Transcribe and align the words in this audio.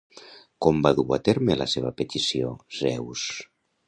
Com 0.65 0.77
va 0.85 0.91
dur 0.99 1.05
a 1.17 1.19
terme 1.27 1.57
la 1.63 1.67
seva 1.73 1.91
petició, 1.99 2.49
Zeus? 2.79 3.27